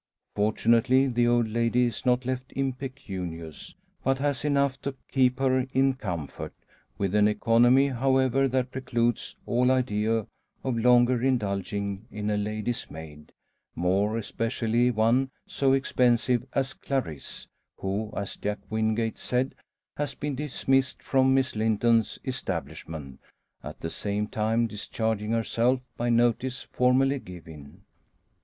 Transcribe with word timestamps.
Fortunately, 0.33 1.05
the 1.05 1.27
old 1.27 1.47
lady 1.47 1.85
is 1.85 2.07
not 2.07 2.25
left 2.25 2.51
impecunious; 2.55 3.75
but 4.03 4.17
has 4.17 4.43
enough 4.43 4.81
to 4.81 4.95
keep 5.11 5.37
her 5.37 5.67
in 5.75 5.93
comfort, 5.93 6.55
with 6.97 7.13
an 7.13 7.27
economy, 7.27 7.89
however, 7.89 8.47
that 8.47 8.71
precludes 8.71 9.35
all 9.45 9.69
idea 9.69 10.25
of 10.63 10.75
longer 10.75 11.21
indulging 11.21 12.07
in 12.09 12.31
a 12.31 12.37
lady's 12.37 12.89
maid, 12.89 13.31
more 13.75 14.17
especially 14.17 14.89
one 14.89 15.29
so 15.45 15.71
expensive 15.73 16.47
as 16.53 16.73
Clarisse; 16.73 17.45
who, 17.77 18.11
as 18.17 18.37
Jack 18.37 18.57
Wingate 18.71 19.19
said, 19.19 19.53
has 19.97 20.15
been 20.15 20.33
dismissed 20.33 21.03
from 21.03 21.31
Miss 21.35 21.55
Linton's 21.55 22.17
establishment 22.25 23.19
at 23.63 23.79
the 23.81 23.89
same 23.91 24.25
time 24.25 24.65
discharging 24.65 25.29
herself 25.29 25.79
by 25.95 26.09
notice 26.09 26.63
formally 26.71 27.19
given. 27.19 27.83